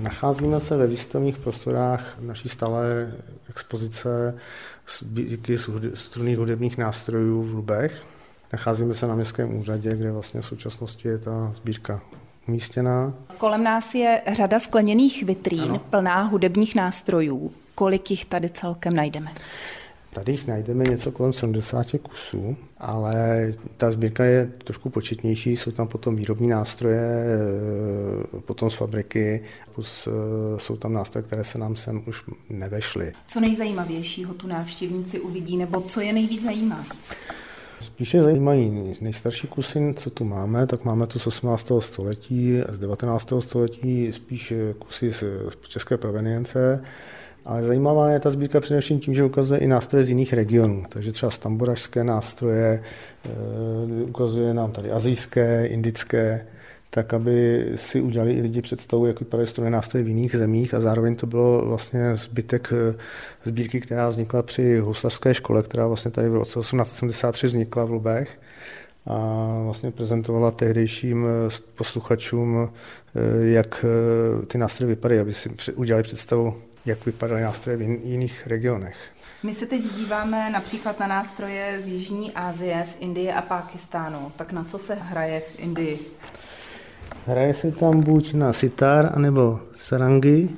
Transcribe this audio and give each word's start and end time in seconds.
Nacházíme 0.00 0.60
se 0.60 0.76
ve 0.76 0.86
výstavních 0.86 1.38
prostorách 1.38 2.16
naší 2.20 2.48
stále 2.48 3.12
expozice 3.50 4.38
sbírky 4.98 5.58
strunných 5.94 6.38
hudebních 6.38 6.78
nástrojů 6.78 7.42
v 7.42 7.54
Lubech. 7.54 8.04
Nacházíme 8.52 8.94
se 8.94 9.06
na 9.06 9.14
městském 9.14 9.54
úřadě, 9.54 9.96
kde 9.96 10.12
vlastně 10.12 10.40
v 10.40 10.46
současnosti 10.46 11.08
je 11.08 11.18
ta 11.18 11.52
sbírka 11.54 12.00
umístěná. 12.48 13.14
Kolem 13.38 13.64
nás 13.64 13.94
je 13.94 14.22
řada 14.32 14.60
skleněných 14.60 15.22
vitrín 15.22 15.62
ano. 15.62 15.78
plná 15.78 16.22
hudebních 16.22 16.74
nástrojů. 16.74 17.52
Kolik 17.74 18.10
jich 18.10 18.24
tady 18.24 18.50
celkem 18.50 18.96
najdeme? 18.96 19.30
Tady 20.14 20.32
jich 20.32 20.46
najdeme 20.46 20.84
něco 20.84 21.12
kolem 21.12 21.32
70 21.32 21.86
kusů, 22.02 22.56
ale 22.78 23.48
ta 23.76 23.92
sbírka 23.92 24.24
je 24.24 24.52
trošku 24.64 24.90
početnější, 24.90 25.56
jsou 25.56 25.70
tam 25.70 25.88
potom 25.88 26.16
výrobní 26.16 26.48
nástroje, 26.48 27.24
eh, 28.36 28.40
potom 28.40 28.70
z 28.70 28.74
fabriky, 28.74 29.42
plus 29.74 30.08
eh, 30.08 30.10
jsou 30.58 30.76
tam 30.76 30.92
nástroje, 30.92 31.22
které 31.22 31.44
se 31.44 31.58
nám 31.58 31.76
sem 31.76 32.02
už 32.06 32.24
nevešly. 32.50 33.12
Co 33.28 33.40
nejzajímavějšího 33.40 34.34
tu 34.34 34.46
návštěvníci 34.46 35.20
uvidí, 35.20 35.56
nebo 35.56 35.80
co 35.80 36.00
je 36.00 36.12
nejvíc 36.12 36.42
zajímá? 36.42 36.84
Spíše 37.80 38.22
zajímají 38.22 38.94
nejstarší 39.00 39.46
kusy, 39.46 39.94
co 39.96 40.10
tu 40.10 40.24
máme, 40.24 40.66
tak 40.66 40.84
máme 40.84 41.06
tu 41.06 41.18
z 41.18 41.26
18. 41.26 41.72
století, 41.80 42.60
z 42.68 42.78
19. 42.78 43.32
století 43.40 44.12
spíš 44.12 44.52
kusy 44.78 45.12
z 45.12 45.24
české 45.68 45.96
provenience, 45.96 46.84
ale 47.44 47.62
zajímavá 47.62 48.10
je 48.10 48.20
ta 48.20 48.30
sbírka 48.30 48.60
především 48.60 49.00
tím, 49.00 49.14
že 49.14 49.24
ukazuje 49.24 49.60
i 49.60 49.66
nástroje 49.66 50.04
z 50.04 50.08
jiných 50.08 50.32
regionů. 50.32 50.84
Takže 50.88 51.12
třeba 51.12 51.30
stamboražské 51.30 52.04
nástroje, 52.04 52.82
e, 53.24 54.02
ukazuje 54.02 54.54
nám 54.54 54.72
tady 54.72 54.90
azijské, 54.90 55.66
indické, 55.66 56.46
tak 56.90 57.14
aby 57.14 57.66
si 57.74 58.00
udělali 58.00 58.32
i 58.32 58.40
lidi 58.40 58.62
představu, 58.62 59.06
jak 59.06 59.20
vypadají 59.20 59.46
strojné 59.46 59.70
nástroje 59.70 60.04
v 60.04 60.08
jiných 60.08 60.36
zemích 60.36 60.74
a 60.74 60.80
zároveň 60.80 61.16
to 61.16 61.26
bylo 61.26 61.66
vlastně 61.66 62.16
zbytek 62.16 62.72
e, 62.72 62.94
sbírky, 63.44 63.80
která 63.80 64.08
vznikla 64.08 64.42
při 64.42 64.78
huslařské 64.78 65.34
škole, 65.34 65.62
která 65.62 65.86
vlastně 65.86 66.10
tady 66.10 66.28
v 66.28 66.34
roce 66.34 66.60
1873 66.60 67.46
vznikla 67.46 67.84
v 67.84 67.90
Lubech 67.90 68.40
a 69.06 69.16
vlastně 69.64 69.90
prezentovala 69.90 70.50
tehdejším 70.50 71.26
e, 71.26 71.28
posluchačům, 71.74 72.70
jak 73.42 73.84
ty 74.46 74.58
nástroje 74.58 74.88
vypadají, 74.88 75.20
aby 75.20 75.32
si 75.32 75.50
udělali 75.74 76.02
představu, 76.02 76.54
jak 76.86 77.06
vypadaly 77.06 77.42
nástroje 77.42 77.76
v 77.76 77.82
jiných 77.82 78.46
regionech. 78.46 78.96
My 79.42 79.54
se 79.54 79.66
teď 79.66 79.82
díváme 79.96 80.50
například 80.50 81.00
na 81.00 81.06
nástroje 81.06 81.76
z 81.80 81.88
Jižní 81.88 82.32
Asie, 82.32 82.82
z 82.86 82.96
Indie 83.00 83.34
a 83.34 83.42
Pákistánu. 83.42 84.32
Tak 84.36 84.52
na 84.52 84.64
co 84.64 84.78
se 84.78 84.94
hraje 84.94 85.40
v 85.40 85.60
Indii? 85.60 85.98
Hraje 87.26 87.54
se 87.54 87.72
tam 87.72 88.00
buď 88.00 88.34
na 88.34 88.52
sitar, 88.52 89.12
anebo 89.14 89.60
sarangi, 89.76 90.48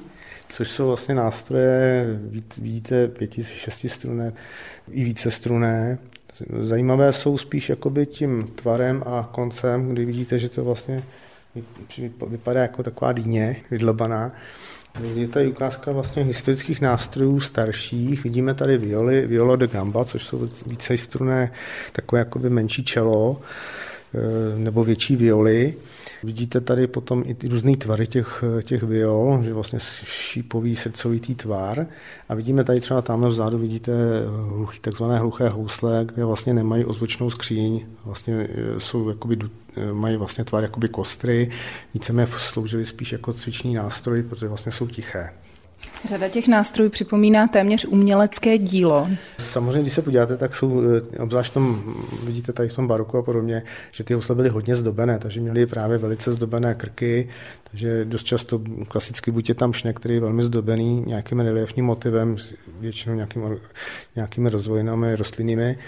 což 0.46 0.68
jsou 0.68 0.86
vlastně 0.86 1.14
nástroje, 1.14 2.06
vidíte, 2.58 3.08
pěti, 3.08 3.44
šesti 3.44 3.88
struné, 3.88 4.32
i 4.90 5.04
více 5.04 5.30
struné. 5.30 5.98
Zajímavé 6.60 7.12
jsou 7.12 7.38
spíš 7.38 7.68
jakoby 7.68 8.06
tím 8.06 8.42
tvarem 8.42 9.02
a 9.06 9.28
koncem, 9.32 9.88
kdy 9.88 10.04
vidíte, 10.04 10.38
že 10.38 10.48
to 10.48 10.64
vlastně 10.64 11.02
vypadá 12.26 12.62
jako 12.62 12.82
taková 12.82 13.12
dýně 13.12 13.56
vydlobaná. 13.70 14.32
Je 15.14 15.28
tady 15.28 15.48
ukázka 15.48 15.92
vlastně 15.92 16.22
historických 16.22 16.80
nástrojů 16.80 17.40
starších. 17.40 18.24
Vidíme 18.24 18.54
tady 18.54 18.78
violy, 18.78 19.26
violo 19.26 19.56
de 19.56 19.66
gamba, 19.66 20.04
což 20.04 20.22
jsou 20.22 20.48
více 20.66 20.98
struné, 20.98 21.52
takové 21.92 22.18
jakoby 22.18 22.50
menší 22.50 22.84
čelo 22.84 23.40
nebo 24.56 24.84
větší 24.84 25.16
violy. 25.16 25.74
Vidíte 26.22 26.60
tady 26.60 26.86
potom 26.86 27.22
i 27.26 27.48
různé 27.48 27.76
tvary 27.76 28.06
těch, 28.06 28.44
těch 28.62 28.82
viol, 28.82 29.40
že 29.44 29.52
vlastně 29.52 29.78
šípový 30.04 30.76
srdcovitý 30.76 31.34
tvar. 31.34 31.86
A 32.28 32.34
vidíme 32.34 32.64
tady 32.64 32.80
třeba 32.80 33.02
tamhle 33.02 33.28
vzadu, 33.28 33.58
vidíte 33.58 33.92
hluchý, 34.48 34.80
takzvané 34.80 35.18
hluché 35.18 35.48
housle, 35.48 36.04
kde 36.04 36.24
vlastně 36.24 36.54
nemají 36.54 36.84
ozvučnou 36.84 37.30
skříň, 37.30 37.86
vlastně 38.04 38.34
e, 38.34 38.80
jsou 38.80 39.08
jakoby, 39.08 39.38
mají 39.92 40.16
vlastně 40.16 40.44
tvar 40.44 40.62
jakoby 40.62 40.88
kostry, 40.88 41.50
víceméně 41.94 42.28
sloužily 42.36 42.84
spíš 42.84 43.12
jako 43.12 43.32
cviční 43.32 43.74
nástroj, 43.74 44.22
protože 44.22 44.48
vlastně 44.48 44.72
jsou 44.72 44.86
tiché. 44.86 45.30
Řada 46.04 46.28
těch 46.28 46.48
nástrojů 46.48 46.90
připomíná 46.90 47.46
téměř 47.46 47.84
umělecké 47.84 48.58
dílo. 48.58 49.08
Samozřejmě, 49.38 49.82
když 49.82 49.94
se 49.94 50.02
podíváte, 50.02 50.36
tak 50.36 50.54
jsou, 50.54 50.82
eh, 51.16 51.18
obzvlášť 51.18 51.52
tom, 51.54 51.94
vidíte 52.24 52.52
tady 52.52 52.68
v 52.68 52.72
tom 52.72 52.88
baroku 52.88 53.18
a 53.18 53.22
podobně, 53.22 53.62
že 53.92 54.04
ty 54.04 54.14
housle 54.14 54.34
byly 54.34 54.48
hodně 54.48 54.76
zdobené, 54.76 55.18
takže 55.18 55.40
měly 55.40 55.66
právě 55.66 55.98
velice 55.98 56.32
zdobené 56.32 56.74
krky, 56.74 57.28
takže 57.70 58.04
dost 58.04 58.24
často 58.24 58.60
klasicky 58.88 59.30
buď 59.30 59.48
je 59.48 59.54
tam 59.54 59.72
šnek, 59.72 59.96
který 59.96 60.14
je 60.14 60.20
velmi 60.20 60.44
zdobený 60.44 61.04
nějakým 61.06 61.40
reliefním 61.40 61.84
motivem, 61.84 62.36
většinou 62.80 63.14
nějakými, 63.14 63.44
nějakými 64.16 64.50
rozvojnami, 64.50 65.16
rostlinnými, 65.16 65.78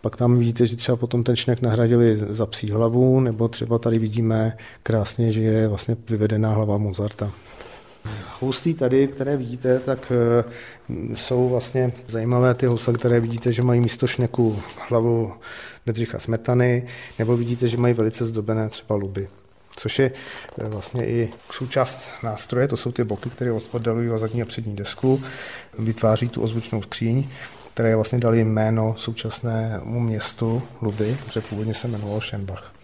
pak 0.00 0.16
tam 0.16 0.38
vidíte, 0.38 0.66
že 0.66 0.76
třeba 0.76 0.96
potom 0.96 1.24
ten 1.24 1.36
šnek 1.36 1.62
nahradili 1.62 2.16
za 2.16 2.46
psí 2.46 2.70
hlavu, 2.70 3.20
nebo 3.20 3.48
třeba 3.48 3.78
tady 3.78 3.98
vidíme 3.98 4.56
krásně, 4.82 5.32
že 5.32 5.40
je 5.40 5.68
vlastně 5.68 5.96
vyvedená 6.08 6.52
hlava 6.54 6.78
Mozarta. 6.78 7.32
Houslí 8.40 8.74
tady, 8.74 9.08
které 9.08 9.36
vidíte, 9.36 9.78
tak 9.78 10.12
eh, 10.12 10.44
jsou 11.14 11.48
vlastně 11.48 11.92
zajímavé 12.06 12.54
ty 12.54 12.66
housle, 12.66 12.94
které 12.94 13.20
vidíte, 13.20 13.52
že 13.52 13.62
mají 13.62 13.80
místo 13.80 14.06
šneku 14.06 14.62
hlavu 14.88 15.32
Bedřicha 15.86 16.18
Smetany, 16.18 16.86
nebo 17.18 17.36
vidíte, 17.36 17.68
že 17.68 17.76
mají 17.76 17.94
velice 17.94 18.26
zdobené 18.26 18.68
třeba 18.68 18.96
luby 18.96 19.28
což 19.76 19.98
je 19.98 20.12
eh, 20.58 20.68
vlastně 20.68 21.06
i 21.06 21.30
součást 21.50 22.08
nástroje, 22.22 22.68
to 22.68 22.76
jsou 22.76 22.92
ty 22.92 23.04
boky, 23.04 23.30
které 23.30 23.52
oddalují 23.52 24.10
zadní 24.16 24.42
a 24.42 24.44
přední 24.44 24.76
desku, 24.76 25.22
vytváří 25.78 26.28
tu 26.28 26.42
ozvučnou 26.42 26.82
skříň, 26.82 27.28
které 27.74 27.96
vlastně 27.96 28.18
dali 28.18 28.40
jméno 28.44 28.94
současnému 28.98 30.00
městu 30.00 30.62
Luby, 30.82 31.16
protože 31.24 31.40
původně 31.40 31.74
se 31.74 31.88
jmenovalo 31.88 32.20
Šenbach. 32.20 32.75